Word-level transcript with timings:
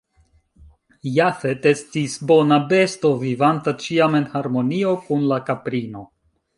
Jafet 1.17 1.67
estis 1.73 2.15
bona 2.33 2.59
besto, 2.73 3.13
vivanta 3.27 3.77
ĉiam 3.87 4.21
en 4.23 4.29
harmonio 4.35 4.99
kun 5.07 5.33
la 5.35 5.43
kaprino. 5.53 6.09